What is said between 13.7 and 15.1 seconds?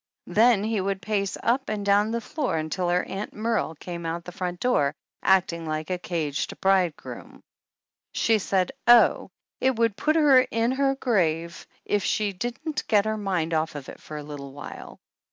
of it for a little while!